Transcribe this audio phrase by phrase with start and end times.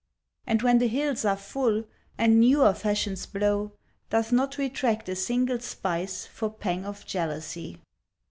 [0.47, 1.83] And when the hills are full,
[2.17, 3.73] And newer fashions blow,
[4.09, 7.79] Doth not retract a single spice For pang of jealousy.